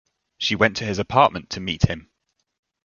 [0.39, 2.09] She went to his apartment to meet him.